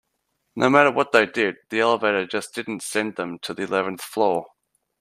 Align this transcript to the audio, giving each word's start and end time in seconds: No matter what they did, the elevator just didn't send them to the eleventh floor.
No 0.55 0.67
matter 0.67 0.89
what 0.89 1.11
they 1.11 1.27
did, 1.27 1.57
the 1.69 1.81
elevator 1.81 2.25
just 2.25 2.55
didn't 2.55 2.81
send 2.81 3.17
them 3.17 3.37
to 3.37 3.53
the 3.53 3.61
eleventh 3.65 4.01
floor. 4.01 4.47